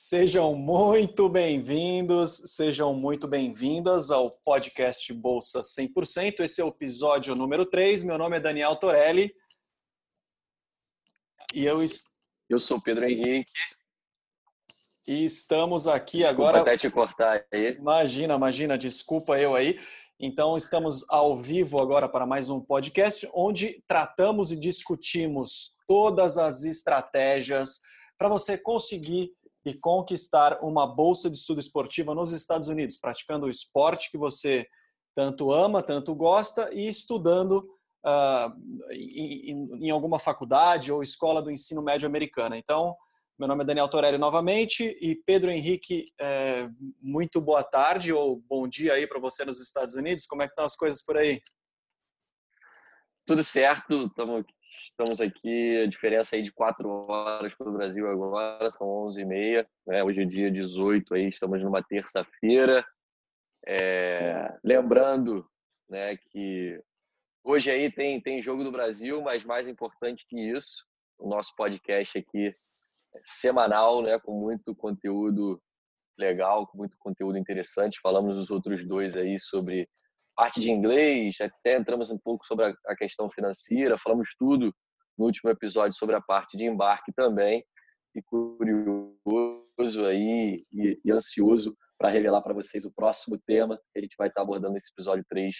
[0.00, 6.38] Sejam muito bem-vindos, sejam muito bem-vindas ao podcast Bolsa 100%.
[6.38, 8.04] Esse é o episódio número 3.
[8.04, 9.34] Meu nome é Daniel Torelli.
[11.52, 11.82] E eu
[12.48, 13.50] Eu sou Pedro Henrique.
[15.04, 16.60] E estamos aqui desculpa agora.
[16.60, 17.74] até te cortar aí.
[17.74, 19.80] Imagina, imagina, desculpa eu aí.
[20.20, 26.62] Então, estamos ao vivo agora para mais um podcast onde tratamos e discutimos todas as
[26.62, 27.80] estratégias
[28.18, 29.32] para você conseguir
[29.68, 34.66] e conquistar uma bolsa de estudo esportiva nos Estados Unidos, praticando o esporte que você
[35.14, 37.68] tanto ama, tanto gosta e estudando
[38.06, 42.56] uh, em, em, alguma faculdade ou escola do ensino médio americana.
[42.56, 42.96] Então,
[43.38, 46.68] meu nome é Daniel Torelli novamente e Pedro Henrique, é,
[47.00, 50.26] muito boa tarde ou bom dia aí para você nos Estados Unidos.
[50.26, 51.40] Como é que estão as coisas por aí?
[53.26, 54.44] Tudo certo, estamos
[55.00, 60.02] Estamos aqui, a diferença aí de quatro horas para o Brasil agora, são 11h30, né?
[60.02, 62.84] hoje é dia 18, aí estamos numa terça-feira.
[63.64, 65.48] É, lembrando
[65.88, 66.82] né, que
[67.44, 70.84] hoje aí tem, tem jogo do Brasil, mas mais importante que isso,
[71.16, 75.62] o nosso podcast aqui é semanal, né, com muito conteúdo
[76.18, 78.00] legal, com muito conteúdo interessante.
[78.02, 79.88] Falamos nos outros dois aí sobre
[80.34, 84.74] parte de inglês, até entramos um pouco sobre a questão financeira, falamos tudo
[85.18, 87.64] no último episódio sobre a parte de embarque também.
[88.14, 94.00] E curioso aí e, e ansioso para revelar para vocês o próximo tema que a
[94.00, 95.54] gente vai estar abordando nesse episódio 3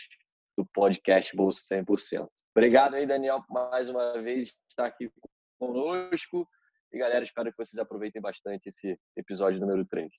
[0.57, 2.27] do podcast Bolsa 100%.
[2.57, 5.11] Obrigado aí, Daniel, mais uma vez estar aqui
[5.59, 6.49] conosco.
[6.93, 10.11] E galera, espero que vocês aproveitem bastante esse episódio número 3.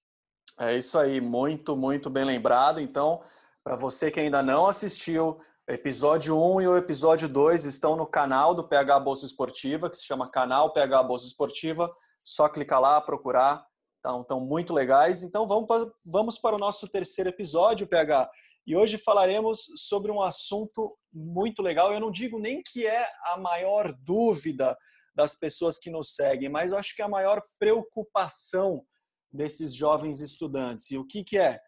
[0.62, 2.80] É isso aí, muito, muito bem lembrado.
[2.80, 3.24] Então,
[3.64, 5.38] para você que ainda não assistiu
[5.70, 10.06] episódio 1 e o episódio 2 estão no canal do PH Bolsa Esportiva, que se
[10.06, 11.94] chama Canal PH Bolsa Esportiva.
[12.24, 13.64] Só clicar lá, procurar.
[13.98, 15.24] Estão, estão muito legais.
[15.24, 18.30] Então vamos para, vamos para o nosso terceiro episódio, PH.
[18.66, 21.94] E hoje falaremos sobre um assunto muito legal.
[21.94, 24.76] Eu não digo nem que é a maior dúvida
[25.16, 28.84] das pessoas que nos seguem, mas eu acho que é a maior preocupação
[29.32, 30.90] desses jovens estudantes.
[30.92, 31.60] E o que, que é?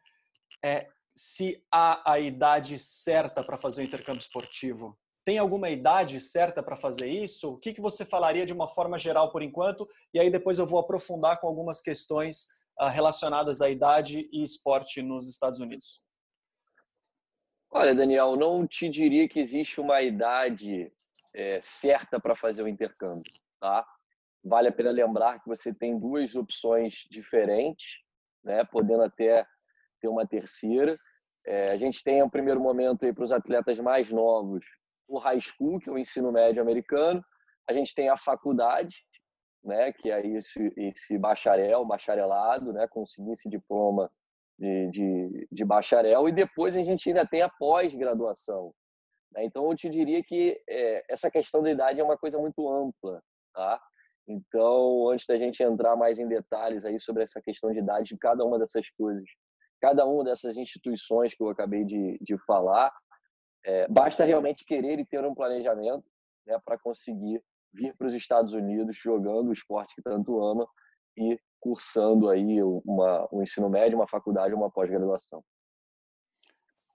[0.64, 4.98] É se há a idade certa para fazer o intercâmbio esportivo.
[5.24, 7.54] Tem alguma idade certa para fazer isso?
[7.54, 9.88] O que, que você falaria de uma forma geral por enquanto?
[10.14, 12.48] E aí depois eu vou aprofundar com algumas questões
[12.80, 16.02] uh, relacionadas à idade e esporte nos Estados Unidos.
[17.70, 20.92] Olha, Daniel, não te diria que existe uma idade
[21.34, 23.86] é, certa para fazer o intercâmbio, tá?
[24.44, 28.00] Vale a pena lembrar que você tem duas opções diferentes,
[28.44, 28.66] né?
[28.66, 29.46] Podendo até
[30.02, 30.98] ter uma terceira.
[31.46, 34.66] É, a gente tem um primeiro momento para os atletas mais novos
[35.12, 37.24] o high school, que é o ensino médio americano.
[37.70, 38.96] A gente tem a faculdade,
[39.64, 44.10] né, que é esse, esse bacharel, bacharelado, né, conseguir esse diploma
[44.58, 46.30] de, de, de bacharel.
[46.30, 48.74] E depois a gente ainda tem a pós-graduação.
[49.34, 49.46] Né?
[49.46, 53.22] Então, eu te diria que é, essa questão da idade é uma coisa muito ampla,
[53.54, 53.82] tá?
[54.28, 58.18] Então, antes da gente entrar mais em detalhes aí sobre essa questão de idade de
[58.18, 59.26] cada uma dessas coisas
[59.82, 62.94] cada uma dessas instituições que eu acabei de, de falar,
[63.66, 66.06] é, basta realmente querer e ter um planejamento
[66.46, 67.44] né, para conseguir
[67.74, 70.68] vir para os Estados Unidos jogando o esporte que tanto ama
[71.18, 75.44] e cursando aí uma, um ensino médio, uma faculdade, uma pós-graduação.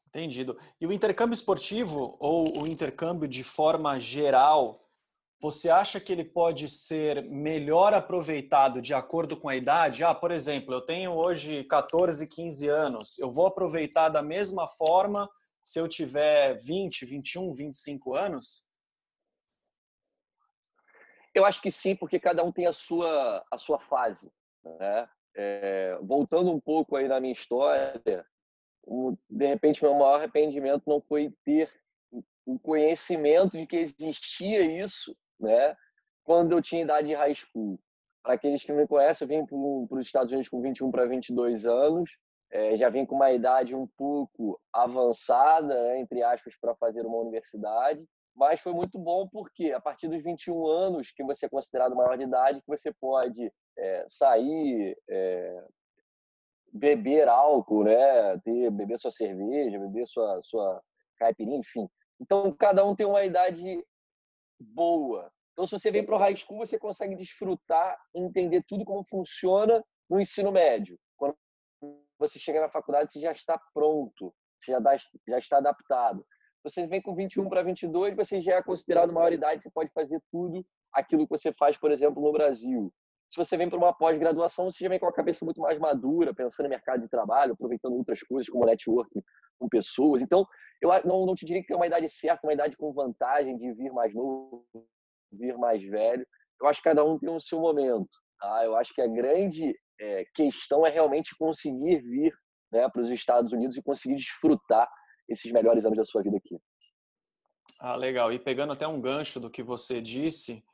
[0.09, 0.59] Entendido.
[0.81, 4.86] E o intercâmbio esportivo ou o intercâmbio de forma geral
[5.39, 10.03] você acha que ele pode ser melhor aproveitado de acordo com a idade?
[10.03, 13.19] Ah, por exemplo, eu tenho hoje 14, 15 anos.
[13.19, 15.31] Eu vou aproveitar da mesma forma
[15.63, 18.65] se eu tiver 20, 21, 25 anos?
[21.35, 24.33] Eu acho que sim, porque cada um tem a sua, a sua fase.
[24.65, 25.09] Né?
[25.37, 28.01] É, voltando um pouco aí na minha história,
[29.29, 31.71] de repente meu maior arrependimento não foi ter
[32.47, 35.77] o conhecimento de que existia isso né?
[36.25, 37.79] Quando eu tinha idade de high school.
[38.23, 39.47] Para aqueles que me conhecem, eu vim
[39.87, 42.10] para os Estados Unidos com 21 para 22 anos.
[42.51, 47.19] É, já vim com uma idade um pouco avançada, né, entre aspas, para fazer uma
[47.19, 48.05] universidade.
[48.34, 52.16] Mas foi muito bom porque a partir dos 21 anos, que você é considerado maior
[52.19, 55.65] de idade, que você pode é, sair, é,
[56.72, 58.39] beber álcool, né?
[58.45, 60.83] Ter, beber sua cerveja, beber sua, sua
[61.19, 61.89] caipirinha, enfim.
[62.21, 63.83] Então, cada um tem uma idade
[64.60, 65.31] boa.
[65.57, 69.83] Então, se você vem para o high school, você consegue desfrutar entender tudo como funciona
[70.09, 70.99] no ensino médio.
[71.17, 71.35] Quando
[72.19, 76.23] você chega na faculdade, você já está pronto, você já, dá, já está adaptado.
[76.63, 80.63] Você vem com 21 para 22, você já é considerado maioridade, você pode fazer tudo
[80.93, 82.93] aquilo que você faz, por exemplo, no Brasil.
[83.27, 86.35] Se você vem para uma pós-graduação, você já vem com a cabeça muito mais madura,
[86.35, 89.23] pensando em mercado de trabalho, aproveitando outras coisas como networking
[89.59, 90.21] com pessoas.
[90.21, 90.47] Então,
[90.83, 93.73] eu não, não te diria que tem uma idade certa, uma idade com vantagem de
[93.73, 94.67] vir mais novo,
[95.36, 96.27] vir mais velho.
[96.60, 98.09] Eu acho que cada um tem o seu momento.
[98.41, 98.65] Tá?
[98.65, 102.34] Eu acho que a grande é, questão é realmente conseguir vir
[102.72, 104.88] né, para os Estados Unidos e conseguir desfrutar
[105.28, 106.59] esses melhores anos da sua vida aqui.
[107.80, 108.33] Ah, legal.
[108.33, 110.65] E pegando até um gancho do que você disse,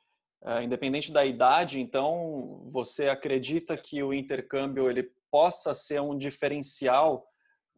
[0.44, 7.26] é, independente da idade, então você acredita que o intercâmbio ele possa ser um diferencial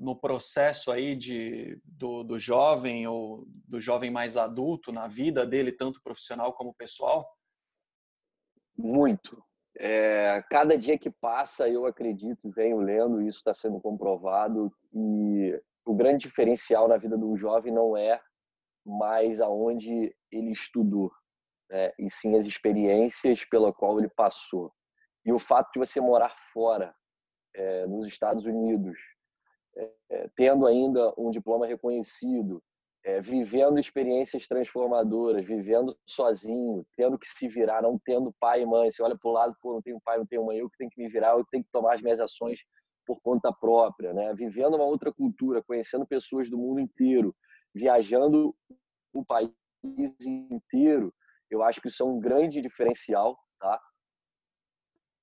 [0.04, 5.72] no processo aí de, do, do jovem ou do jovem mais adulto na vida dele,
[5.72, 7.26] tanto profissional como pessoal?
[8.76, 9.42] Muito.
[9.78, 15.94] É, cada dia que passa, eu acredito, venho lendo, isso está sendo comprovado, que o
[15.94, 18.20] grande diferencial na vida do jovem não é
[18.86, 21.10] mais aonde ele estudou,
[21.70, 21.92] né?
[21.98, 24.70] e sim as experiências pela qual ele passou.
[25.24, 26.94] E o fato de você morar fora,
[27.54, 28.98] é, nos Estados Unidos,
[29.76, 32.62] é, tendo ainda um diploma reconhecido,
[33.04, 38.90] é, vivendo experiências transformadoras, vivendo sozinho, tendo que se virar, não tendo pai e mãe.
[38.90, 40.90] Você olha para o lado, pô, não tenho pai, não tenho mãe, eu que tenho
[40.90, 42.58] que me virar, eu tenho que tomar as minhas ações
[43.06, 44.32] por conta própria, né?
[44.34, 47.34] Vivendo uma outra cultura, conhecendo pessoas do mundo inteiro,
[47.74, 48.54] viajando
[49.12, 49.52] o país
[50.26, 51.12] inteiro,
[51.50, 53.78] eu acho que isso é um grande diferencial, tá?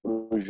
[0.04, 0.46] Para os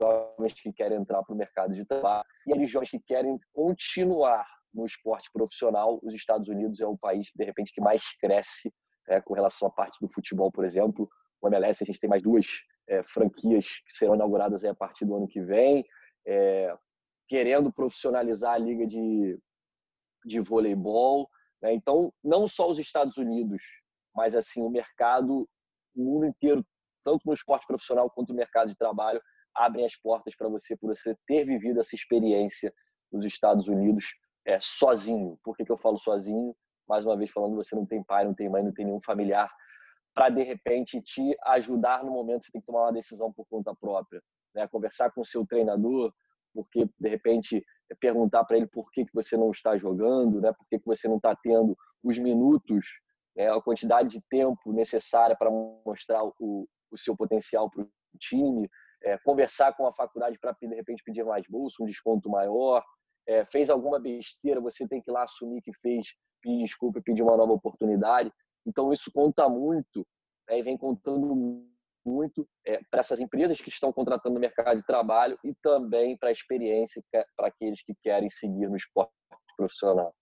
[0.00, 4.46] jovens que querem entrar para o mercado de trabalho e aqueles jovens que querem continuar
[4.72, 8.72] no esporte profissional, os Estados Unidos é o país, de repente, que mais cresce
[9.08, 11.08] é, com relação à parte do futebol, por exemplo.
[11.40, 12.46] O MLS, a gente tem mais duas
[12.88, 15.84] é, franquias que serão inauguradas a partir do ano que vem,
[16.26, 16.76] é,
[17.28, 19.38] querendo profissionalizar a liga de,
[20.24, 21.28] de voleibol.
[21.62, 21.74] Né?
[21.74, 23.62] Então, não só os Estados Unidos,
[24.14, 25.48] mas assim o mercado,
[25.96, 26.64] o mundo inteiro,
[27.04, 29.20] tanto no esporte profissional quanto no mercado de trabalho,
[29.58, 32.72] abrem as portas para você, por você ter vivido essa experiência
[33.12, 34.04] nos Estados Unidos
[34.46, 35.38] é, sozinho.
[35.42, 36.54] Por que, que eu falo sozinho?
[36.88, 39.50] Mais uma vez falando, você não tem pai, não tem mãe, não tem nenhum familiar
[40.18, 43.46] para de repente te ajudar no momento que você tem que tomar uma decisão por
[43.46, 44.20] conta própria,
[44.52, 44.66] né?
[44.66, 46.12] Conversar com o seu treinador,
[46.52, 47.64] porque de repente
[48.00, 50.52] perguntar para ele por que, que você não está jogando, né?
[50.52, 52.84] Por que, que você não está tendo os minutos,
[53.36, 53.48] né?
[53.48, 57.88] a quantidade de tempo necessária para mostrar o, o seu potencial para o
[58.18, 58.68] time,
[59.02, 62.84] é, conversar com a faculdade para de repente pedir mais bolsa, um desconto maior,
[63.26, 66.06] é, fez alguma besteira, você tem que ir lá assumir que fez,
[66.42, 68.32] pedir desculpa e pedir uma nova oportunidade.
[68.66, 70.06] Então, isso conta muito
[70.48, 71.64] né, e vem contando
[72.06, 76.30] muito é, para essas empresas que estão contratando no mercado de trabalho e também para
[76.30, 77.02] a experiência
[77.36, 79.12] para aqueles que querem seguir no esporte
[79.56, 80.14] profissional.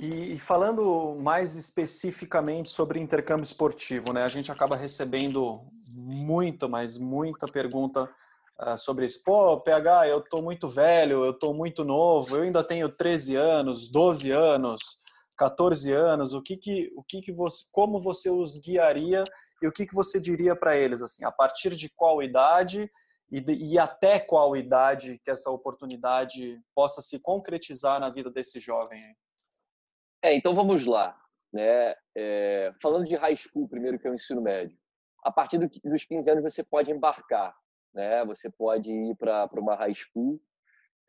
[0.00, 4.22] E falando mais especificamente sobre intercâmbio esportivo, né?
[4.22, 8.08] A gente acaba recebendo muita, mas muita pergunta
[8.60, 9.24] uh, sobre isso.
[9.24, 13.90] Pô, PH, eu tô muito velho, eu tô muito novo, eu ainda tenho 13 anos,
[13.90, 14.80] 12 anos,
[15.36, 16.32] 14 anos.
[16.32, 19.24] O que que, o que que você, como você os guiaria
[19.60, 22.88] e o que que você diria para eles assim, a partir de qual idade
[23.32, 28.60] e, de, e até qual idade que essa oportunidade possa se concretizar na vida desse
[28.60, 29.02] jovem?
[30.22, 31.16] É, então vamos lá,
[31.52, 31.94] né?
[32.16, 34.76] É, falando de high school primeiro, que é o ensino médio.
[35.24, 37.54] A partir do, dos 15 anos você pode embarcar
[37.94, 38.24] né?
[38.26, 40.40] Você pode ir para uma high school,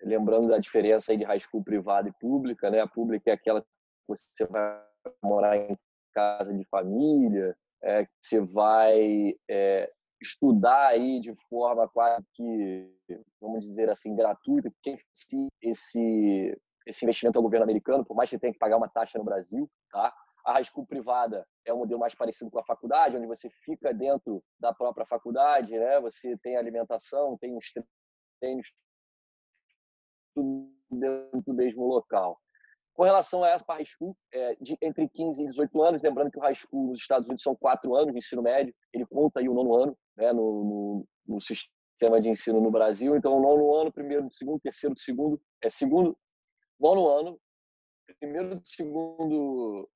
[0.01, 2.82] lembrando da diferença aí de high school privada e pública, né?
[2.82, 3.68] A pública é aquela que
[4.08, 4.82] você vai
[5.24, 5.78] morar em
[6.13, 12.92] casa de família, é, que você vai é, estudar aí de forma quase que,
[13.39, 14.72] vamos dizer assim, gratuita.
[14.82, 18.89] Quem esse esse investimento ao governo americano, por mais que você tenha que pagar uma
[18.89, 20.13] taxa no Brasil, tá?
[20.45, 23.93] A high school privada é um modelo mais parecido com a faculdade, onde você fica
[23.93, 26.00] dentro da própria faculdade, né?
[26.01, 27.65] Você tem alimentação, tem os
[28.39, 28.71] treinos,
[30.33, 32.39] tudo dentro do mesmo local.
[32.93, 36.38] Com relação a essa high school, é, de entre 15 e 18 anos, lembrando que
[36.38, 39.48] o high school nos Estados Unidos são quatro anos de ensino médio, ele conta aí
[39.48, 43.15] o nono ano né, no, no, no sistema de ensino no Brasil.
[43.15, 46.17] Então, o nono ano, primeiro do segundo, terceiro do segundo, é segundo,
[46.79, 47.39] nono ano,
[48.19, 49.89] primeiro do segundo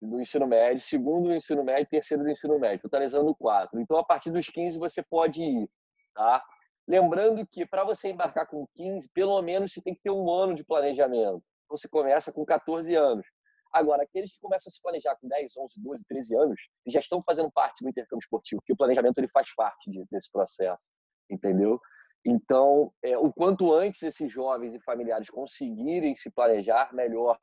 [0.00, 3.78] do ensino médio, segundo do ensino médio, terceiro do ensino médio, totalizando quatro.
[3.80, 5.70] Então, a partir dos 15 você pode ir,
[6.14, 6.42] tá?
[6.86, 10.54] Lembrando que para você embarcar com 15, pelo menos você tem que ter um ano
[10.54, 11.42] de planejamento.
[11.68, 13.26] Você começa com 14 anos.
[13.70, 17.22] Agora, aqueles que começam a se planejar com 10, 11, 12, 13 anos, já estão
[17.22, 20.80] fazendo parte do intercâmbio esportivo, porque o planejamento ele faz parte desse processo,
[21.30, 21.78] entendeu?
[22.24, 27.38] Então, é, o quanto antes esses jovens e familiares conseguirem se planejar, melhor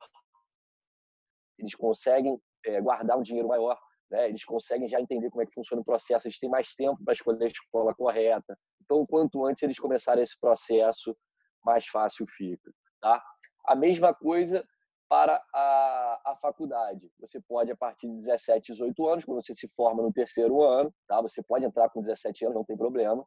[1.58, 3.78] eles conseguem é, guardar um dinheiro maior
[4.10, 4.28] né?
[4.28, 7.14] eles conseguem já entender como é que funciona o processo, eles têm mais tempo para
[7.14, 8.58] escolher a escola correta.
[8.82, 11.16] Então, quanto antes eles começarem esse processo,
[11.64, 12.70] mais fácil fica.
[13.00, 13.22] Tá?
[13.64, 14.64] A mesma coisa
[15.08, 17.10] para a, a faculdade.
[17.20, 20.92] Você pode, a partir de 17, 18 anos, quando você se forma no terceiro ano,
[21.06, 21.20] tá?
[21.20, 23.24] você pode entrar com 17 anos, não tem problema.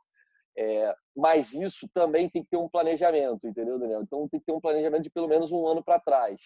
[0.57, 4.01] É, mas isso também tem que ter um planejamento, entendeu, Daniel?
[4.01, 6.41] Então tem que ter um planejamento de pelo menos um ano para trás.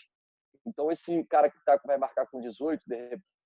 [0.66, 2.96] Então esse cara que tá, vai marcar com 18, de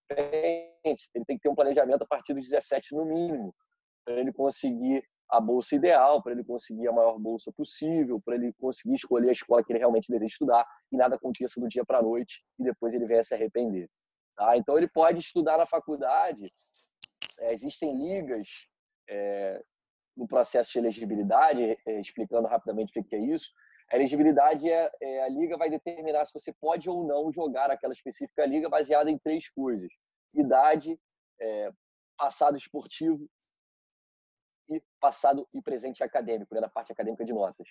[0.10, 3.56] repente, ele tem que ter um planejamento a partir dos 17 no mínimo,
[4.06, 8.54] para ele conseguir a bolsa ideal, para ele conseguir a maior bolsa possível, para ele
[8.54, 12.00] conseguir escolher a escola que ele realmente deseja estudar e nada aconteça do dia para
[12.00, 13.90] a noite e depois ele venha se arrepender.
[14.36, 14.56] Tá?
[14.56, 16.52] Então ele pode estudar na faculdade.
[17.40, 18.48] É, existem ligas
[19.10, 19.62] é,
[20.18, 23.50] no processo de elegibilidade, é, explicando rapidamente o que é isso.
[23.92, 27.94] A elegibilidade é, é, a liga vai determinar se você pode ou não jogar aquela
[27.94, 29.90] específica liga baseada em três coisas:
[30.34, 31.00] idade,
[31.40, 31.72] é,
[32.18, 33.30] passado esportivo
[34.70, 37.68] e passado e presente acadêmico, né, na parte acadêmica de notas.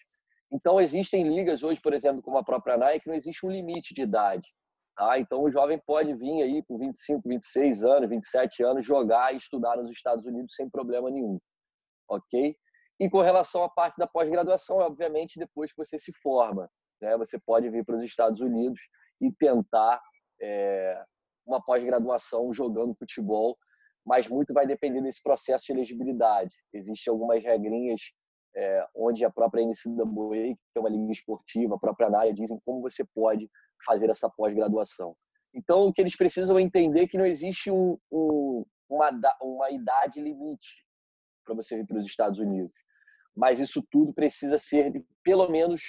[0.50, 4.02] Então, existem ligas hoje, por exemplo, como a própria Nike, não existe um limite de
[4.02, 4.48] idade.
[4.96, 5.18] Tá?
[5.18, 9.76] Então, o jovem pode vir aí com 25, 26 anos, 27 anos, jogar e estudar
[9.76, 11.38] nos Estados Unidos sem problema nenhum.
[12.08, 12.56] Ok?
[12.98, 16.70] E com relação à parte da pós-graduação, obviamente, depois que você se forma,
[17.00, 18.80] né, você pode vir para os Estados Unidos
[19.20, 20.00] e tentar
[20.40, 21.04] é,
[21.46, 23.56] uma pós-graduação jogando futebol
[24.06, 26.54] mas muito vai depender desse processo de elegibilidade.
[26.72, 28.00] Existem algumas regrinhas
[28.54, 32.80] é, onde a própria NCAA, que é uma liga esportiva, a própria NAIA, dizem como
[32.80, 33.50] você pode
[33.84, 35.16] fazer essa pós-graduação.
[35.52, 39.10] Então, o que eles precisam entender é que não existe um, um, uma,
[39.42, 40.85] uma idade limite
[41.46, 42.74] para você vir para os Estados Unidos.
[43.34, 45.82] Mas isso tudo precisa ser de pelo menos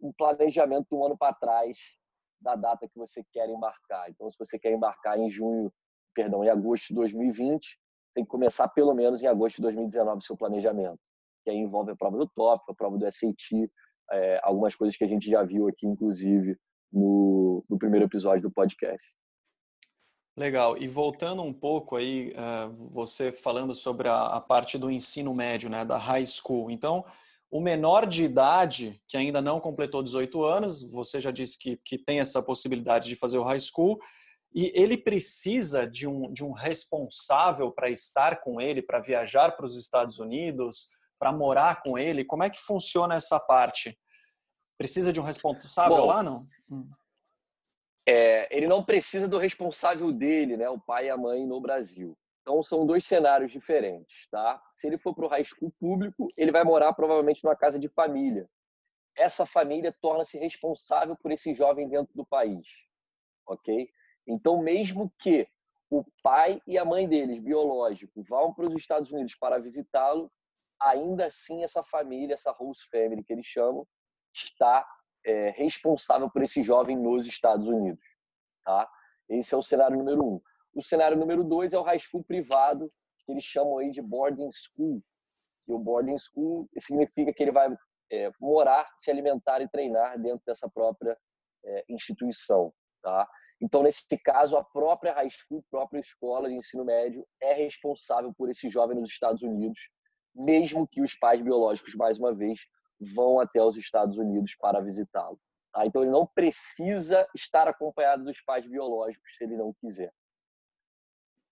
[0.00, 1.78] um planejamento um ano para trás
[2.40, 4.10] da data que você quer embarcar.
[4.10, 5.72] Então, se você quer embarcar em junho
[6.14, 7.66] perdão, em agosto de 2020,
[8.14, 10.98] tem que começar pelo menos em agosto de 2019 o seu planejamento,
[11.44, 13.70] que aí envolve a prova do TOP, a prova do SAT,
[14.10, 16.56] é, algumas coisas que a gente já viu aqui, inclusive,
[16.90, 19.06] no, no primeiro episódio do podcast.
[20.38, 20.76] Legal.
[20.76, 25.70] E voltando um pouco aí, uh, você falando sobre a, a, parte do ensino médio,
[25.70, 26.70] né, da high school.
[26.70, 27.04] Então,
[27.50, 31.96] o menor de idade, que ainda não completou 18 anos, você já disse que, que
[31.96, 33.98] tem essa possibilidade de fazer o high school,
[34.54, 39.64] e ele precisa de um, de um responsável para estar com ele, para viajar para
[39.64, 40.88] os Estados Unidos,
[41.18, 42.24] para morar com ele.
[42.24, 43.98] Como é que funciona essa parte?
[44.78, 46.44] Precisa de um responsável Bom, lá, não?
[48.06, 50.68] É, ele não precisa do responsável dele, né?
[50.70, 52.16] O pai e a mãe no Brasil.
[52.42, 54.62] Então são dois cenários diferentes, tá?
[54.72, 57.88] Se ele for para o high school público, ele vai morar provavelmente numa casa de
[57.88, 58.48] família.
[59.16, 62.64] Essa família torna-se responsável por esse jovem dentro do país,
[63.48, 63.90] ok?
[64.28, 65.48] Então, mesmo que
[65.90, 70.30] o pai e a mãe deles, biológico, vão para os Estados Unidos para visitá-lo,
[70.80, 73.84] ainda assim essa família, essa host family que eles chamam,
[74.32, 74.86] está
[75.26, 78.04] é, responsável por esse jovem nos Estados Unidos.
[78.64, 78.88] Tá?
[79.28, 80.40] Esse é o cenário número um.
[80.72, 82.92] O cenário número dois é o high school privado,
[83.24, 85.02] que eles chamam aí de boarding school.
[85.66, 87.76] E o boarding school significa que ele vai
[88.12, 91.18] é, morar, se alimentar e treinar dentro dessa própria
[91.64, 92.72] é, instituição.
[93.02, 93.28] Tá?
[93.60, 98.32] Então, nesse caso, a própria high school, a própria escola de ensino médio é responsável
[98.32, 99.80] por esse jovem nos Estados Unidos,
[100.34, 102.60] mesmo que os pais biológicos, mais uma vez,
[103.00, 105.38] vão até os Estados Unidos para visitá-lo.
[105.72, 105.86] Tá?
[105.86, 110.12] Então, ele não precisa estar acompanhado dos pais biológicos se ele não quiser.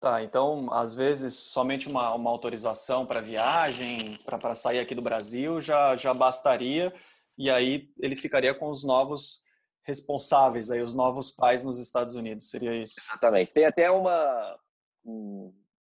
[0.01, 5.63] Tá, então, às vezes, somente uma, uma autorização para viagem, para sair aqui do Brasil,
[5.63, 6.93] já, já bastaria,
[7.39, 9.43] e aí ele ficaria com os novos
[9.83, 13.01] responsáveis aí, os novos pais nos Estados Unidos, seria isso?
[13.01, 13.55] Exatamente.
[13.55, 14.59] Tem até uma,
[15.07, 15.55] um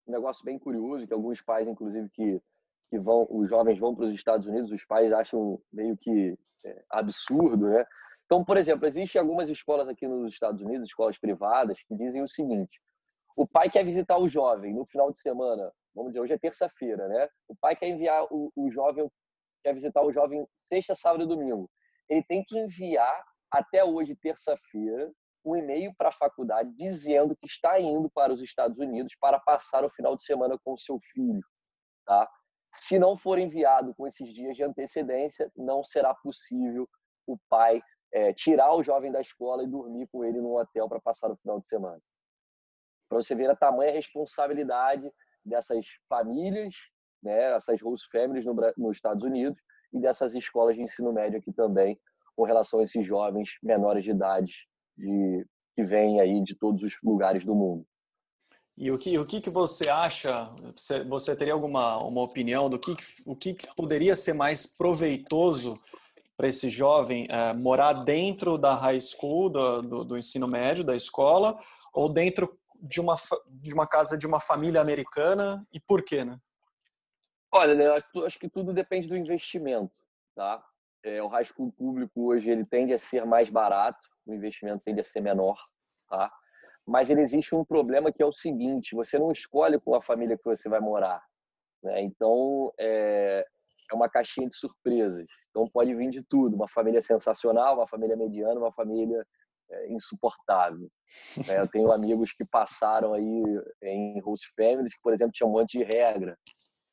[0.08, 2.42] negócio bem curioso que alguns pais, inclusive, que,
[2.89, 6.84] que vão, os jovens vão para os Estados Unidos, os pais acham meio que é,
[6.89, 7.86] absurdo, né?
[8.25, 12.27] Então, por exemplo, existem algumas escolas aqui nos Estados Unidos, escolas privadas, que dizem o
[12.27, 12.79] seguinte:
[13.36, 17.08] o pai quer visitar o jovem no final de semana, vamos dizer, hoje é terça-feira,
[17.08, 17.29] né?
[17.48, 19.10] O pai quer enviar o, o jovem,
[19.63, 21.70] quer visitar o jovem sexta, sábado e domingo.
[22.10, 25.12] Ele tem que enviar até hoje, terça-feira,
[25.46, 29.86] um e-mail para a faculdade dizendo que está indo para os Estados Unidos para passar
[29.86, 31.41] o final de semana com o seu filho.
[32.06, 32.29] Tá?
[32.77, 36.88] Se não for enviado com esses dias de antecedência, não será possível
[37.25, 37.81] o pai
[38.13, 41.36] é, tirar o jovem da escola e dormir com ele num hotel para passar o
[41.38, 42.00] final de semana.
[43.10, 45.12] Para você ver a tamanha responsabilidade
[45.43, 46.75] dessas famílias,
[47.24, 49.60] né, essas host families no, nos Estados Unidos
[49.91, 52.00] e dessas escolas de ensino médio aqui também,
[52.36, 54.53] com relação a esses jovens menores de idade
[54.96, 57.86] de, que vêm aí de todos os lugares do mundo.
[58.77, 60.51] E o que, o que, que você acha?
[61.10, 65.74] Você, teria alguma uma opinião do que, o que poderia ser mais proveitoso
[66.38, 70.96] para esse jovem é, morar dentro da high school, do, do, do, ensino médio, da
[70.96, 71.57] escola,
[71.91, 73.15] ou dentro de uma,
[73.50, 75.65] de uma casa de uma família americana?
[75.74, 76.39] E por quê, né?
[77.51, 79.96] Olha, né, eu acho que tudo depende do investimento,
[80.36, 80.63] tá?
[81.03, 85.01] É, o high school público hoje ele tende a ser mais barato, o investimento tende
[85.01, 85.57] a ser menor,
[86.07, 86.31] tá?
[86.88, 90.38] Mas ele existe um problema que é o seguinte: você não escolhe com a família
[90.38, 91.22] que você vai morar.
[91.84, 92.01] Né?
[92.01, 93.46] Então, é,
[93.91, 95.27] é uma caixinha de surpresas.
[95.50, 99.25] Então, pode vir de tudo: uma família sensacional, uma família mediana, uma família
[99.70, 100.89] é, insuportável.
[101.50, 103.44] É, eu tenho amigos que passaram aí
[103.84, 106.38] em host families que, por exemplo, tinha um monte de regra.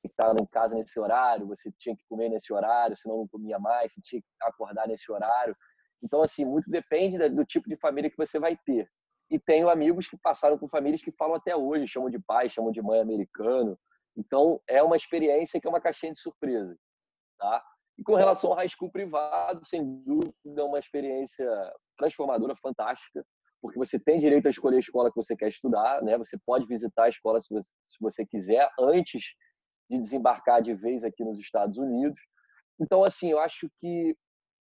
[0.03, 3.59] Que estava em casa nesse horário, você tinha que comer nesse horário, senão não comia
[3.59, 5.57] mais, você tinha que acordar nesse horário.
[6.03, 8.87] Então, assim, muito depende do tipo de família que você vai ter.
[9.35, 12.71] E tenho amigos que passaram com famílias que falam até hoje, chamam de pai, chamam
[12.71, 13.77] de mãe americano.
[14.17, 16.79] Então, é uma experiência que é uma caixinha de surpresa,
[17.37, 17.61] tá?
[17.99, 21.45] E com relação ao high school privado, sem dúvida, é uma experiência
[21.99, 23.27] transformadora, fantástica,
[23.61, 26.17] porque você tem direito a escolher a escola que você quer estudar, né?
[26.17, 29.21] Você pode visitar a escola se você, se você quiser, antes
[29.91, 32.21] de desembarcar de vez aqui nos Estados Unidos.
[32.81, 34.17] Então, assim, eu acho que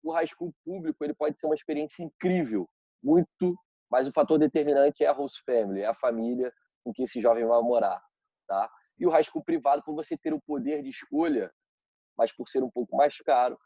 [0.05, 2.69] o high school público ele pode ser uma experiência incrível,
[3.03, 3.57] muito
[3.91, 6.53] mas o fator determinante é a host family, é a família
[6.85, 8.03] com que esse jovem vai morar,
[8.47, 8.71] tá?
[8.99, 11.51] E o high school privado, por você ter o poder de escolha,
[12.17, 13.59] mas por ser um pouco mais caro,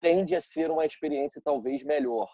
[0.00, 2.30] tende a ser uma experiência talvez melhor,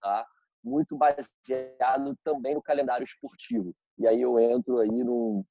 [0.00, 0.26] tá?
[0.62, 3.74] Muito baseado também no calendário esportivo.
[3.98, 5.44] E aí eu entro aí num,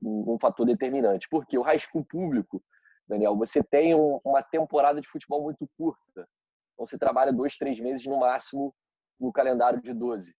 [0.00, 1.28] num fator determinante.
[1.30, 2.62] Porque o high school público,
[3.06, 6.28] Daniel, você tem um, uma temporada de futebol muito curta.
[6.72, 8.74] Então você trabalha dois, três meses no máximo
[9.22, 10.34] no calendário de 12,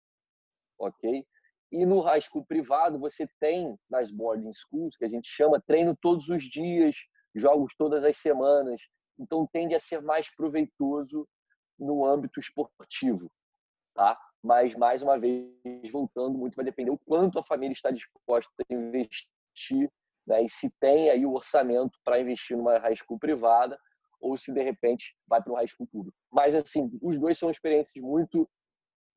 [0.77, 1.25] ok?
[1.71, 5.97] E no high school privado, você tem nas boarding schools, que a gente chama treino
[5.99, 6.95] todos os dias,
[7.33, 8.79] jogos todas as semanas.
[9.17, 11.27] Então, tende a ser mais proveitoso
[11.79, 13.31] no âmbito esportivo,
[13.95, 14.19] tá?
[14.43, 15.49] Mas, mais uma vez,
[15.91, 19.89] voltando, muito vai depender o quanto a família está disposta a investir
[20.27, 20.43] né?
[20.43, 23.79] e se tem aí o orçamento para investir numa high school privada
[24.19, 26.17] ou se, de repente, vai para um high school público.
[26.31, 28.49] Mas, assim, os dois são experiências muito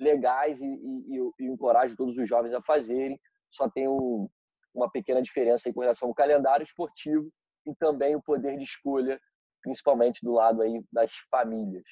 [0.00, 3.18] legais e, e, e encorajo todos os jovens a fazerem.
[3.52, 4.28] Só tem um,
[4.74, 7.30] uma pequena diferença com relação ao calendário esportivo
[7.66, 9.18] e também o poder de escolha,
[9.62, 11.85] principalmente do lado aí das famílias.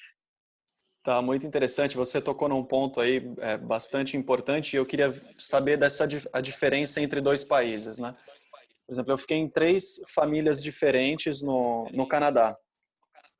[1.03, 1.95] Tá, muito interessante.
[1.95, 6.99] Você tocou num ponto aí é, bastante importante e eu queria saber dessa a diferença
[6.99, 8.15] entre dois países, né?
[8.87, 12.57] Por exemplo, eu fiquei em três famílias diferentes no, no Canadá.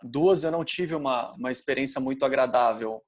[0.04, 3.01] Duas eu não tive uma, uma experiência muito agradável.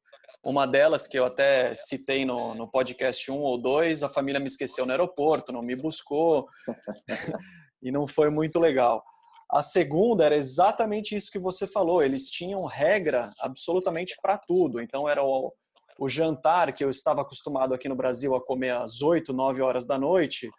[0.43, 4.47] Uma delas, que eu até citei no, no podcast 1 ou 2, a família me
[4.47, 6.47] esqueceu no aeroporto, não me buscou
[7.81, 9.03] e não foi muito legal.
[9.51, 14.81] A segunda era exatamente isso que você falou, eles tinham regra absolutamente para tudo.
[14.81, 15.53] Então era o,
[15.99, 19.85] o jantar que eu estava acostumado aqui no Brasil a comer às 8, 9 horas
[19.85, 20.49] da noite,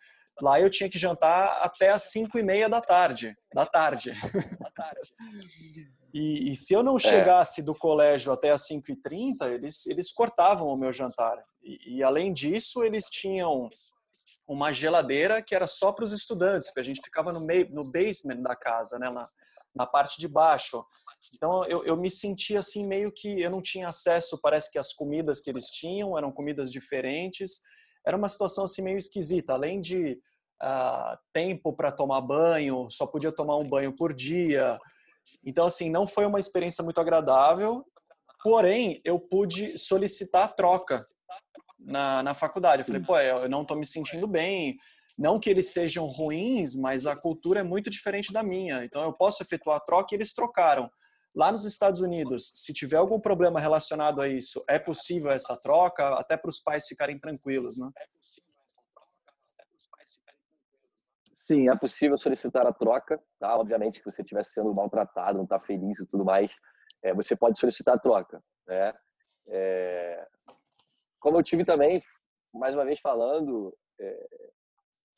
[0.40, 3.34] lá eu tinha que jantar até às 5 e meia da tarde.
[3.54, 4.12] Da tarde.
[4.58, 5.12] Da tarde.
[6.12, 6.99] E, e, se eu não é.
[6.99, 7.64] chegasse é.
[7.64, 11.37] do colégio até as 5h30, eles, eles cortavam o meu jantar.
[11.62, 13.68] E, e, além disso, eles tinham
[14.47, 17.90] uma geladeira que era só para os estudantes, porque a gente ficava no, meio, no
[17.90, 19.29] basement da casa, né, na,
[19.75, 20.83] na parte de baixo.
[21.35, 24.92] Então eu, eu me sentia assim meio que eu não tinha acesso, parece que as
[24.92, 27.61] comidas que eles tinham eram comidas diferentes.
[28.07, 29.53] Era uma situação assim meio esquisita.
[29.53, 30.18] Além de
[30.62, 34.79] uh, tempo para tomar banho, só podia tomar um banho por dia.
[35.44, 37.84] Então, assim, não foi uma experiência muito agradável,
[38.42, 41.04] porém, eu pude solicitar a troca
[41.78, 42.82] na, na faculdade.
[42.82, 44.76] Eu falei, pô, eu não estou me sentindo bem,
[45.18, 49.12] não que eles sejam ruins, mas a cultura é muito diferente da minha, então eu
[49.12, 50.88] posso efetuar a troca e eles trocaram.
[51.34, 56.08] Lá nos Estados Unidos, se tiver algum problema relacionado a isso, é possível essa troca,
[56.14, 57.90] até para os pais ficarem tranquilos, né?
[61.48, 63.56] Sim, é possível solicitar a troca, tá?
[63.56, 66.52] Obviamente que você estiver sendo maltratado, não está feliz e tudo mais,
[67.02, 68.92] é, você pode solicitar a troca, né?
[69.46, 70.26] É,
[71.18, 72.02] como eu tive também,
[72.52, 74.28] mais uma vez falando, é,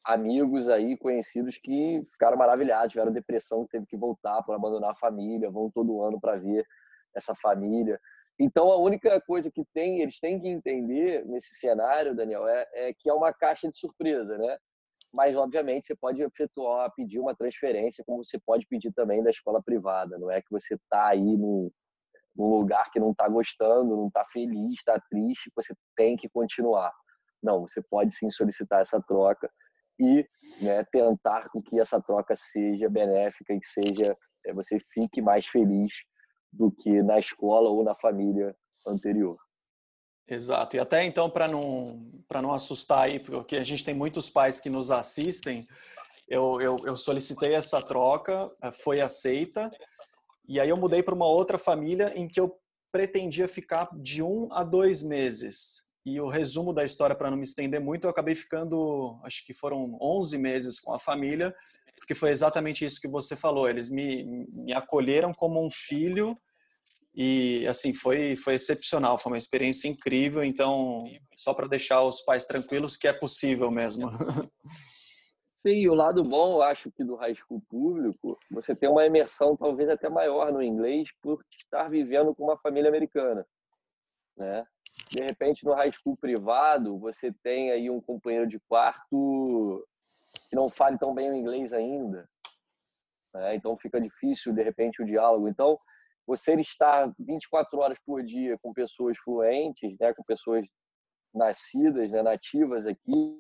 [0.05, 5.51] amigos aí conhecidos que ficaram maravilhados, tiveram depressão, teve que voltar para abandonar a família,
[5.51, 6.65] vão todo ano para ver
[7.13, 8.01] essa família.
[8.39, 12.95] Então a única coisa que tem, eles têm que entender nesse cenário, Daniel, é, é
[12.95, 14.57] que é uma caixa de surpresa, né?
[15.15, 19.63] Mas obviamente você pode efetuar, pedir uma transferência, como você pode pedir também da escola
[19.63, 20.19] privada.
[20.19, 21.71] Não é que você está aí num,
[22.37, 26.93] num, lugar que não está gostando, não está feliz, está triste, você tem que continuar.
[27.43, 29.51] Não, você pode sim solicitar essa troca
[29.99, 30.27] e
[30.63, 35.47] né, tentar com que essa troca seja benéfica e que seja é, você fique mais
[35.47, 35.91] feliz
[36.53, 38.55] do que na escola ou na família
[38.87, 39.37] anterior.
[40.31, 40.77] Exato.
[40.77, 42.09] E até então, para não,
[42.41, 45.67] não assustar aí, porque a gente tem muitos pais que nos assistem,
[46.29, 49.69] eu, eu, eu solicitei essa troca, eh, foi aceita,
[50.49, 52.57] e aí eu mudei para uma outra família em que eu
[52.93, 55.89] pretendia ficar de um a dois meses.
[56.07, 59.53] E o resumo da história, para não me estender muito, eu acabei ficando, acho que
[59.53, 61.53] foram 11 meses com a família,
[61.97, 63.69] porque foi exatamente isso que você falou.
[63.69, 66.39] Eles me, me acolheram como um filho
[67.15, 70.45] e assim foi foi excepcional, foi uma experiência incrível.
[70.45, 71.05] Então,
[71.37, 74.09] só para deixar os pais tranquilos que é possível mesmo.
[75.63, 79.55] Sim, o lado bom, eu acho que do high school público, você tem uma imersão
[79.55, 83.47] talvez até maior no inglês por estar vivendo com uma família americana,
[84.39, 84.65] né?
[85.11, 89.87] De repente, no high school privado, você tem aí um companheiro de quarto
[90.49, 92.27] que não fale tão bem o inglês ainda,
[93.35, 93.55] né?
[93.55, 95.47] Então fica difícil de repente o diálogo.
[95.47, 95.79] Então,
[96.31, 100.65] você estar 24 horas por dia com pessoas fluentes, né, com pessoas
[101.35, 103.37] nascidas, né, nativas aqui,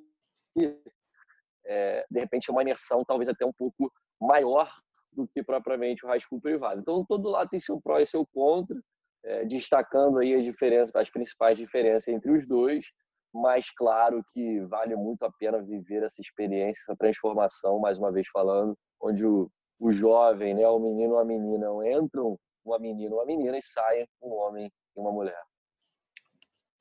[1.66, 4.68] é, de repente é uma imersão talvez até um pouco maior
[5.12, 6.80] do que propriamente o high school privado.
[6.80, 8.76] Então, todo lado tem seu pró e seu contra,
[9.24, 12.84] é, destacando aí as diferenças, as principais diferenças entre os dois,
[13.32, 18.26] mas claro que vale muito a pena viver essa experiência, essa transformação, mais uma vez
[18.32, 19.48] falando, onde o,
[19.78, 24.08] o jovem, né, o menino ou a menina entram uma menina uma menina e saia
[24.22, 25.42] um homem e uma mulher.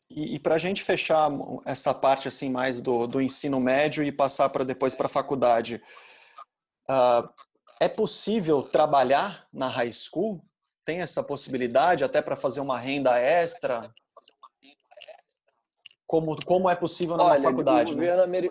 [0.09, 1.29] E, e para a gente fechar
[1.65, 5.81] essa parte assim mais do, do ensino médio e passar para depois para a faculdade,
[6.89, 7.29] uh,
[7.79, 10.43] é possível trabalhar na high school?
[10.83, 13.93] Tem essa possibilidade até para fazer uma renda extra?
[16.07, 17.91] Como, como é possível na faculdade?
[17.91, 18.49] O governo, né?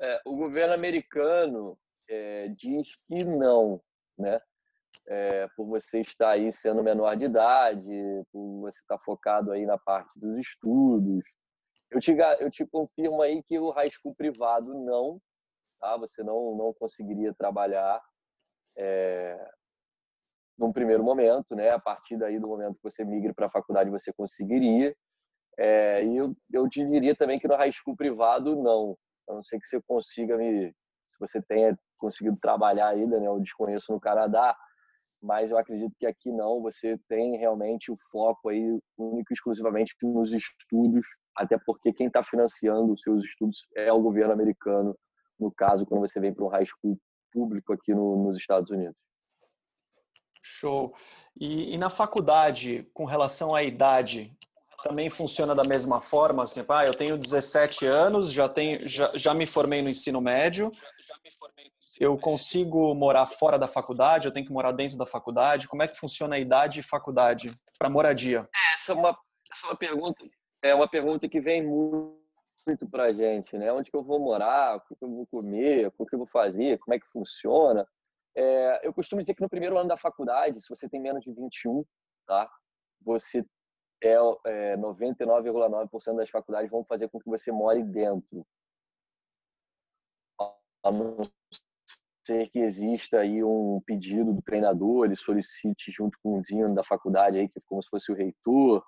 [0.00, 3.80] é, o governo americano é, diz que não,
[4.18, 4.40] né?
[5.08, 7.82] É, por você estar aí sendo menor de idade,
[8.30, 11.24] por você estar focado aí na parte dos estudos.
[11.90, 15.18] Eu te, eu te confirmo aí que o high school privado não,
[15.80, 15.96] tá?
[15.96, 18.02] Você não, não conseguiria trabalhar
[18.76, 19.50] é,
[20.58, 21.70] num primeiro momento, né?
[21.70, 24.94] A partir daí do momento que você migre para a faculdade, você conseguiria.
[25.56, 28.94] É, e eu, eu te diria também que no high school privado, não.
[29.26, 30.70] A não ser que você consiga me...
[31.08, 33.26] Se você tenha conseguido trabalhar ainda, né?
[33.26, 34.54] Eu desconheço no Canadá,
[35.22, 39.94] mas eu acredito que aqui não, você tem realmente o foco aí único e exclusivamente
[40.02, 41.04] nos estudos,
[41.36, 44.96] até porque quem está financiando os seus estudos é o governo americano,
[45.38, 46.98] no caso, quando você vem para um high school
[47.32, 48.96] público aqui no, nos Estados Unidos.
[50.42, 50.94] Show.
[51.38, 54.36] E, e, na faculdade, com relação à idade,
[54.82, 56.44] também funciona da mesma forma?
[56.44, 60.70] Assim, ah, eu tenho 17 anos, já, tenho, já, já me formei no ensino médio,
[61.98, 64.26] eu consigo morar fora da faculdade?
[64.26, 65.68] Eu tenho que morar dentro da faculdade?
[65.68, 68.48] Como é que funciona a idade e faculdade para moradia?
[68.54, 69.18] É, essa é uma,
[69.52, 70.24] essa é uma pergunta,
[70.62, 73.72] é uma pergunta que vem muito, para a gente, né?
[73.72, 74.76] Onde que eu vou morar?
[74.76, 75.92] O que eu vou comer?
[75.96, 76.78] O que eu vou fazer?
[76.78, 77.86] Como é que funciona?
[78.36, 81.32] É, eu costumo dizer que no primeiro ano da faculdade, se você tem menos de
[81.32, 81.84] 21,
[82.26, 82.48] tá?
[83.02, 83.44] Você
[84.02, 84.14] é,
[84.46, 88.46] é 99,9% das faculdades vão fazer com que você more dentro.
[90.84, 91.28] A não
[92.28, 96.84] ser que exista aí um pedido do treinador, ele solicite junto com o Dino da
[96.84, 98.84] faculdade aí, que é como se fosse o reitor,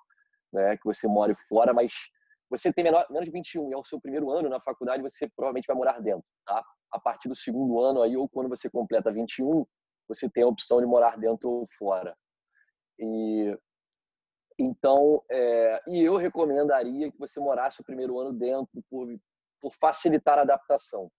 [0.53, 1.91] né, que você more fora, mas
[2.49, 5.27] você tem menor, menos de 21 e é o seu primeiro ano na faculdade, você
[5.35, 6.63] provavelmente vai morar dentro, tá?
[6.91, 9.65] A partir do segundo ano aí, ou quando você completa 21,
[10.07, 12.15] você tem a opção de morar dentro ou fora.
[12.99, 13.57] E
[14.59, 19.07] então, é, e eu recomendaria que você morasse o primeiro ano dentro por,
[19.59, 21.09] por facilitar a adaptação.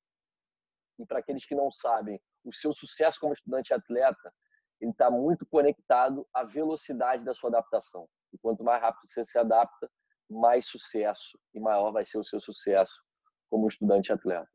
[1.02, 4.32] E para aqueles que não sabem, o seu sucesso como estudante atleta,
[4.80, 8.08] ele está muito conectado à velocidade da sua adaptação.
[8.32, 9.90] E quanto mais rápido você se adapta,
[10.30, 12.94] mais sucesso e maior vai ser o seu sucesso
[13.50, 14.48] como estudante atleta.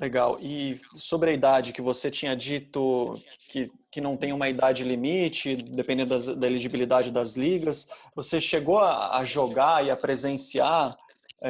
[0.00, 0.38] Legal.
[0.40, 3.16] E sobre a idade que você tinha dito
[3.48, 8.80] que, que não tem uma idade limite, dependendo das, da elegibilidade das ligas, você chegou
[8.80, 10.96] a, a jogar e a presenciar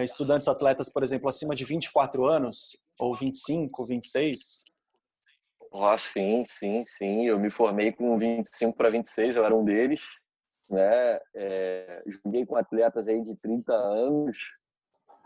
[0.00, 4.62] estudantes atletas, por exemplo, acima de 24 anos, ou 25, 26?
[5.74, 7.26] Ah, sim, sim, sim.
[7.26, 10.00] Eu me formei com 25 para 26, eu era um deles.
[10.68, 11.20] Né?
[11.34, 14.36] É, joguei com atletas aí de 30 anos,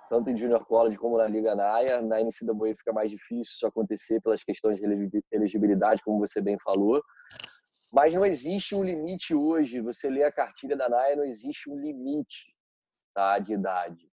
[0.08, 2.00] tanto em Junior College como na Liga Naia.
[2.02, 7.02] Na NCAA fica mais difícil isso acontecer pelas questões de elegibilidade, como você bem falou.
[7.92, 9.80] Mas não existe um limite hoje.
[9.80, 12.54] Você lê a cartilha da Naia, não existe um limite
[13.14, 14.08] tá, de idade.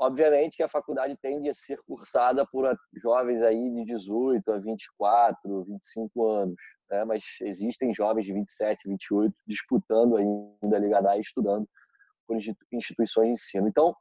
[0.00, 5.64] Obviamente que a faculdade tende a ser cursada por jovens aí de 18 a 24,
[5.64, 6.56] 25 anos,
[6.88, 7.04] né?
[7.04, 11.68] mas existem jovens de 27, 28 disputando ainda a Liga NAI e estudando
[12.28, 12.36] por
[12.72, 13.66] instituições de ensino.
[13.66, 13.92] Então,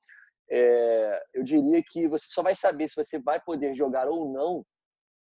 [0.52, 4.64] é, eu diria que você só vai saber se você vai poder jogar ou não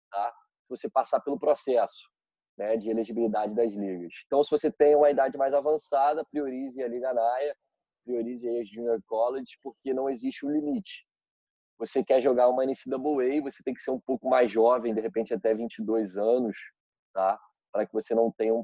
[0.10, 0.34] tá?
[0.64, 2.10] se você passar pelo processo
[2.58, 4.14] né, de elegibilidade das ligas.
[4.26, 7.56] Então, se você tem uma idade mais avançada, priorize a Liga NAIA,
[8.04, 11.06] priorize as Junior College, porque não existe um limite.
[11.80, 15.34] Você quer jogar uma NCAA, você tem que ser um pouco mais jovem, de repente
[15.34, 16.56] até 22 anos,
[17.14, 17.40] tá?
[17.72, 18.64] para que você não tenha um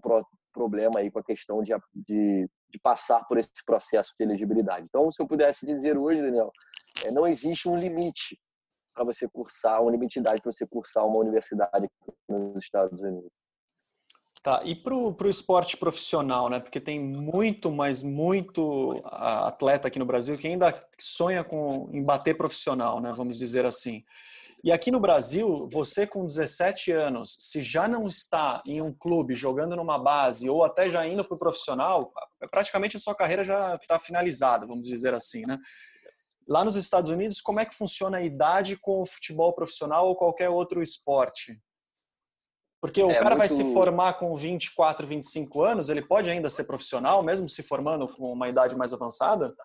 [0.54, 4.86] problema aí com a questão de, de, de, passar por esse processo de elegibilidade.
[4.86, 6.52] Então, se eu pudesse dizer hoje, Daniel,
[7.06, 8.38] é, não existe um limite
[8.94, 11.88] para você cursar, uma limite de idade para você cursar uma universidade
[12.28, 13.32] nos Estados Unidos.
[14.48, 16.62] Tá, e para o esporte profissional, né?
[16.62, 22.34] Porque tem muito, mas muito atleta aqui no Brasil que ainda sonha com em bater
[22.38, 23.14] profissional, né?
[23.14, 24.06] Vamos dizer assim.
[24.64, 29.36] E aqui no Brasil, você com 17 anos, se já não está em um clube
[29.36, 32.14] jogando numa base ou até já indo para o profissional,
[32.50, 35.58] praticamente a sua carreira já está finalizada, vamos dizer assim, né?
[36.48, 40.16] Lá nos Estados Unidos, como é que funciona a idade com o futebol profissional ou
[40.16, 41.62] qualquer outro esporte?
[42.80, 43.40] Porque o é cara muito...
[43.40, 48.08] vai se formar com 24, 25 anos, ele pode ainda ser profissional, mesmo se formando
[48.08, 49.56] com uma idade mais avançada?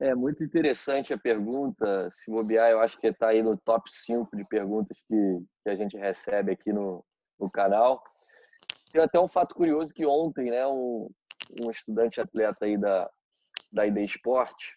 [0.00, 2.10] É muito interessante a pergunta.
[2.12, 5.76] Se bobear, eu acho que está aí no top 5 de perguntas que, que a
[5.76, 7.04] gente recebe aqui no,
[7.38, 8.02] no canal.
[8.92, 11.08] Tem até um fato curioso que ontem, né, um,
[11.62, 13.08] um estudante atleta aí da,
[13.72, 14.76] da ID Esporte,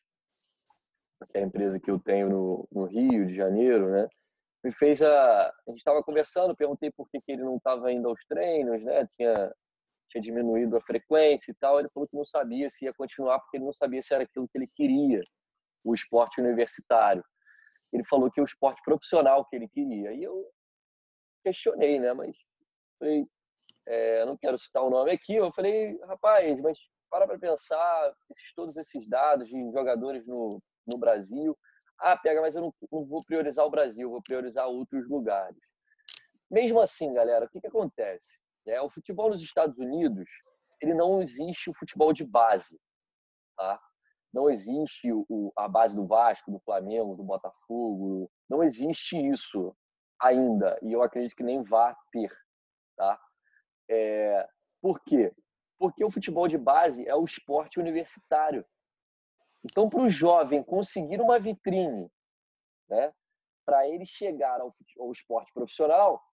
[1.32, 4.08] que é a empresa que eu tenho no, no Rio de Janeiro, né,
[4.68, 5.48] me fez a.
[5.48, 9.08] A gente estava conversando, perguntei por que, que ele não estava indo aos treinos, né?
[9.16, 9.54] Tinha,
[10.10, 11.80] tinha diminuído a frequência e tal.
[11.80, 14.48] Ele falou que não sabia se ia continuar, porque ele não sabia se era aquilo
[14.48, 15.22] que ele queria,
[15.84, 17.24] o esporte universitário.
[17.94, 20.14] Ele falou que é o esporte profissional que ele queria.
[20.14, 20.46] E eu
[21.44, 22.14] questionei, né?
[22.14, 22.36] Mas
[23.00, 23.26] falei,
[23.86, 25.36] é, não quero citar o nome aqui.
[25.36, 26.78] Eu falei, rapaz, mas
[27.10, 31.58] para para pensar, esses, todos esses dados de jogadores no, no Brasil
[32.00, 35.58] ah, pega, mas eu não, não vou priorizar o Brasil, vou priorizar outros lugares.
[36.50, 38.40] Mesmo assim, galera, o que, que acontece?
[38.66, 40.30] É, o futebol nos Estados Unidos,
[40.82, 42.80] ele não existe o futebol de base,
[43.58, 43.80] tá?
[44.34, 49.76] Não existe o, a base do Vasco, do Flamengo, do Botafogo, não existe isso
[50.22, 52.32] ainda, e eu acredito que nem vá ter,
[52.96, 53.20] tá?
[53.90, 54.48] É,
[54.82, 55.34] por quê?
[55.80, 58.66] Porque o futebol de base é o esporte universitário.
[59.64, 62.10] Então, para o jovem conseguir uma vitrine,
[62.90, 63.14] né,
[63.66, 66.24] para ele chegar ao, ao esporte profissional,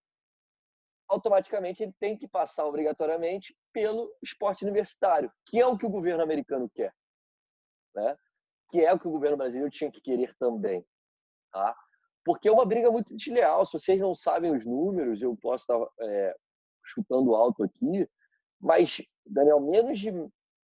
[1.09, 6.23] automaticamente ele tem que passar obrigatoriamente pelo esporte universitário, que é o que o governo
[6.23, 6.95] americano quer,
[7.95, 8.17] né?
[8.71, 10.85] Que é o que o governo brasileiro tinha que querer também,
[11.53, 11.77] tá?
[12.25, 13.67] Porque é uma briga muito desleal.
[13.67, 16.37] Se vocês não sabem os números, eu posso estar é,
[16.85, 18.09] chutando alto aqui,
[18.59, 20.11] mas Daniel, menos de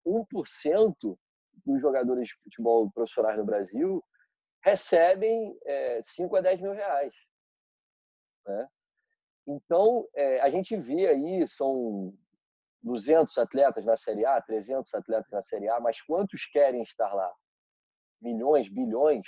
[0.06, 1.18] 1%
[1.64, 4.04] dos jogadores de futebol profissionais no Brasil
[4.62, 7.14] recebem é, 5 a 10 mil reais.
[8.46, 8.68] Né?
[9.46, 12.14] Então, é, a gente vê aí, são
[12.82, 17.32] 200 atletas na Série A, 300 atletas na Série A, mas quantos querem estar lá?
[18.20, 19.26] Milhões, bilhões?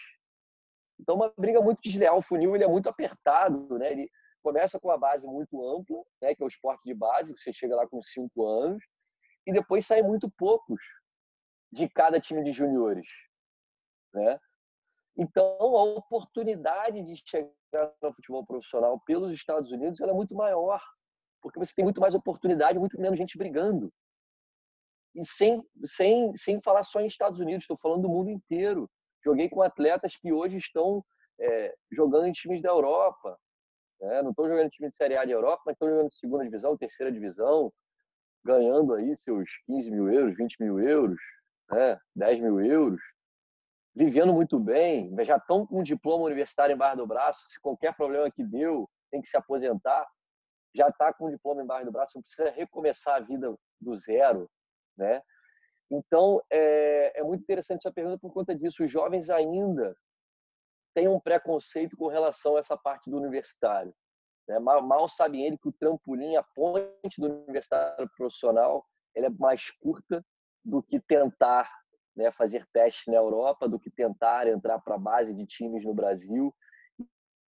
[1.00, 2.18] Então, uma briga muito desleal.
[2.18, 3.90] O funil ele é muito apertado, né?
[3.90, 4.10] Ele
[4.42, 6.34] começa com uma base muito ampla, né?
[6.34, 8.82] que é o esporte de base, você chega lá com 5 anos,
[9.46, 10.80] e depois saem muito poucos
[11.72, 13.06] de cada time de juniores,
[14.12, 14.38] né?
[15.16, 20.82] Então, a oportunidade de chegar no futebol profissional pelos Estados Unidos é muito maior,
[21.40, 23.92] porque você tem muito mais oportunidade, muito menos gente brigando.
[25.14, 28.90] E sem, sem, sem falar só em Estados Unidos, estou falando do mundo inteiro.
[29.22, 31.04] Joguei com atletas que hoje estão
[31.38, 33.38] é, jogando em times da Europa.
[34.00, 34.22] Né?
[34.22, 36.44] Não estou jogando em time de Série A de Europa, mas estou jogando em segunda
[36.44, 37.70] divisão, terceira divisão,
[38.42, 41.20] ganhando aí seus 15 mil euros, 20 mil euros
[41.72, 43.00] né, 10 mil euros,
[43.94, 48.30] vivendo muito bem, já estão com um diploma universitário embaixo do braço, se qualquer problema
[48.30, 50.06] que deu, tem que se aposentar,
[50.74, 54.48] já está com um diploma embaixo do braço, não precisa recomeçar a vida do zero,
[54.96, 55.22] né?
[55.90, 58.82] Então, é, é muito interessante essa pergunta por conta disso.
[58.82, 59.94] Os jovens ainda
[60.94, 63.94] têm um preconceito com relação a essa parte do universitário.
[64.48, 64.58] Né?
[64.58, 69.70] Mal, mal sabem ele que o trampolim, a ponte do universitário profissional, ele é mais
[69.82, 70.24] curta
[70.64, 71.70] do que tentar
[72.16, 75.94] né, fazer testes na Europa, do que tentar entrar para a base de times no
[75.94, 76.54] Brasil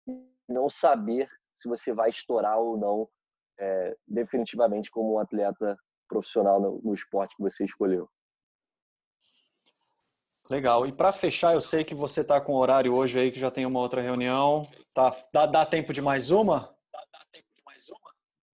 [0.07, 3.09] e não saber se você vai estourar ou não
[3.59, 8.09] é, definitivamente como um atleta profissional no, no esporte que você escolheu.
[10.49, 10.87] Legal.
[10.87, 13.65] E para fechar, eu sei que você está com horário hoje aí, que já tem
[13.65, 14.65] uma outra reunião.
[14.93, 16.73] Tá, dá, dá tempo de mais uma?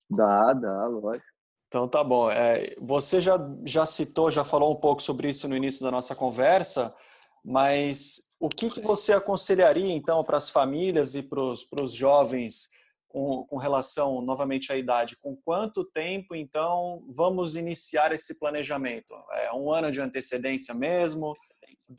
[0.10, 1.33] Dá, dá, lógico.
[1.74, 2.30] Então tá bom.
[2.30, 6.14] É, você já, já citou, já falou um pouco sobre isso no início da nossa
[6.14, 6.96] conversa,
[7.44, 12.70] mas o que, que você aconselharia então para as famílias e para os jovens
[13.10, 15.18] com, com relação novamente à idade?
[15.18, 19.16] Com quanto tempo então vamos iniciar esse planejamento?
[19.32, 21.34] É um ano de antecedência mesmo?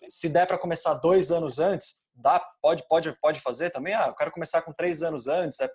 [0.08, 3.94] se der para começar dois anos antes, dá, pode, pode, pode fazer também?
[3.94, 5.60] Ah, eu quero começar com três anos antes.
[5.60, 5.68] É...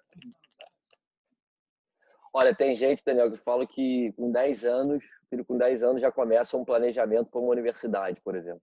[2.34, 6.12] Olha, tem gente, Daniel, que fala que com 10 anos, filho com 10 anos já
[6.12, 8.62] começa um planejamento para uma universidade, por exemplo.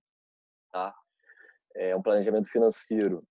[0.73, 0.95] Tá?
[1.75, 3.23] É um planejamento financeiro.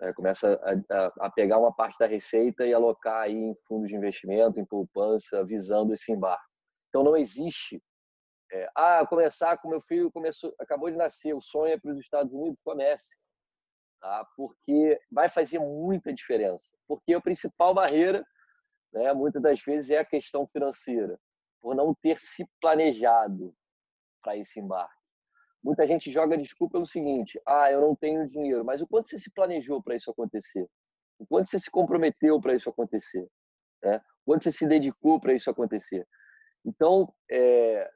[0.00, 3.96] É, começa a, a, pegar uma parte da receita e alocar aí em fundos de
[3.96, 6.44] investimento, em poupança, visando esse embarque.
[6.88, 7.82] Então não existe
[8.50, 11.98] é, ah, começar com meu filho, começou, acabou de nascer, o sonho é para os
[11.98, 13.16] Estados Unidos, comece.
[14.00, 14.26] Tá?
[14.36, 16.70] Porque vai fazer muita diferença.
[16.86, 18.24] Porque a principal barreira,
[18.92, 21.18] né, muitas das vezes, é a questão financeira,
[21.60, 23.54] por não ter se planejado
[24.22, 24.98] para esse embarque.
[25.62, 28.64] Muita gente joga desculpa pelo seguinte: ah, eu não tenho dinheiro.
[28.64, 30.68] Mas o quanto você se planejou para isso acontecer?
[31.18, 33.28] O quanto você se comprometeu para isso acontecer?
[33.82, 33.96] Né?
[33.96, 36.06] O quanto você se dedicou para isso acontecer?
[36.64, 37.90] Então, é,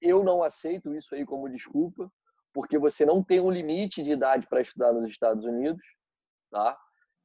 [0.00, 2.10] eu não aceito isso aí como desculpa,
[2.52, 5.82] porque você não tem um limite de idade para estudar nos Estados Unidos,
[6.50, 6.78] tá?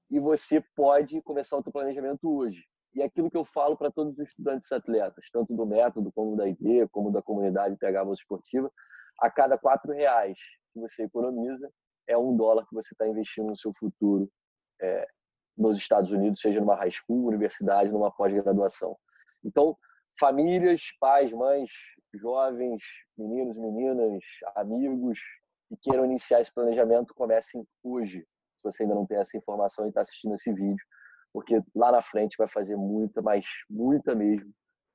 [0.09, 2.63] E você pode começar o seu planejamento hoje.
[2.95, 6.47] E aquilo que eu falo para todos os estudantes atletas, tanto do método como da
[6.47, 8.71] ID, como da comunidade PH Bolsa Esportiva,
[9.19, 10.37] a cada quatro reais
[10.73, 11.69] que você economiza
[12.07, 14.29] é um dólar que você está investindo no seu futuro
[14.81, 15.07] é,
[15.57, 18.97] nos Estados Unidos, seja numa high school, universidade, numa pós-graduação.
[19.43, 19.77] Então,
[20.19, 21.69] famílias, pais, mães,
[22.13, 22.81] jovens,
[23.17, 24.23] meninos, meninas,
[24.55, 25.19] amigos
[25.67, 28.19] que queiram iniciar esse planejamento, comecem hoje.
[28.19, 30.85] Se você ainda não tem essa informação e está assistindo esse vídeo,
[31.35, 34.49] porque lá na frente vai fazer muita, mas muita mesmo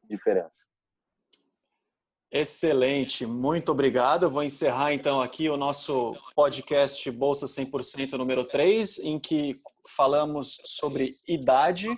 [0.05, 0.57] diferença.
[2.33, 4.23] Excelente, muito obrigado.
[4.23, 9.53] Eu vou encerrar então aqui o nosso podcast Bolsa 100% número 3, em que
[9.87, 11.95] falamos sobre idade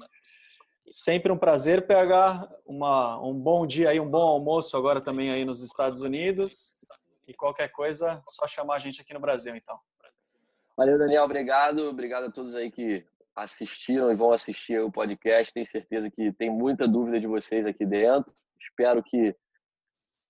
[0.91, 5.43] Sempre um prazer, pegar uma, um bom dia aí, um bom almoço agora também aí
[5.43, 6.79] nos Estados Unidos.
[7.27, 9.79] E qualquer coisa, só chamar a gente aqui no Brasil, então.
[10.77, 11.25] Valeu, Daniel.
[11.25, 11.89] Obrigado.
[11.89, 15.53] Obrigado a todos aí que assistiram e vão assistir o podcast.
[15.53, 18.33] Tenho certeza que tem muita dúvida de vocês aqui dentro.
[18.61, 19.35] Espero que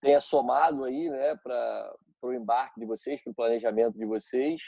[0.00, 4.60] tenha somado aí, né, para o embarque de vocês, para o planejamento de vocês.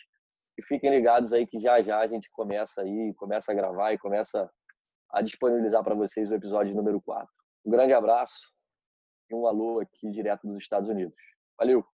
[0.57, 3.99] E fiquem ligados aí que já já a gente começa aí, começa a gravar e
[3.99, 4.49] começa
[5.11, 7.29] a disponibilizar para vocês o episódio número 4.
[7.64, 8.40] Um grande abraço
[9.31, 11.16] e um alô aqui direto dos Estados Unidos.
[11.59, 11.93] Valeu!